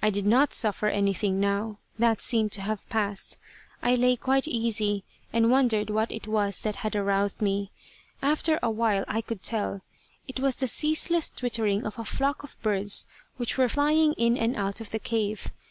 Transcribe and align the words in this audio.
I 0.00 0.08
did 0.08 0.24
not 0.24 0.54
suffer 0.54 0.86
anything 0.86 1.40
now. 1.40 1.76
That 1.98 2.22
seemed 2.22 2.52
to 2.52 2.62
have 2.62 2.88
passed. 2.88 3.36
I 3.82 3.96
lay 3.96 4.16
quite 4.16 4.48
easy, 4.48 5.04
and 5.30 5.50
wondered 5.50 5.90
what 5.90 6.10
it 6.10 6.26
was 6.26 6.62
that 6.62 6.76
had 6.76 6.96
aroused 6.96 7.42
me. 7.42 7.70
After 8.22 8.58
a 8.62 8.70
while 8.70 9.04
I 9.06 9.20
could 9.20 9.42
tell. 9.42 9.82
It 10.26 10.40
was 10.40 10.56
the 10.56 10.68
ceaseless 10.68 11.30
twittering 11.30 11.84
of 11.84 11.98
a 11.98 12.06
flock 12.06 12.42
of 12.42 12.56
birds 12.62 13.04
which 13.36 13.58
were 13.58 13.68
flying 13.68 14.14
in 14.14 14.38
and 14.38 14.56
out 14.56 14.80
of 14.80 14.88
the 14.88 14.98
cave. 14.98 15.48